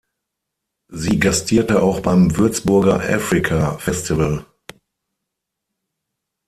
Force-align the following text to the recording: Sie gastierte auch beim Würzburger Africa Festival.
Sie 0.89 1.19
gastierte 1.19 1.83
auch 1.83 1.99
beim 1.99 2.35
Würzburger 2.35 3.01
Africa 3.07 3.77
Festival. 3.77 4.47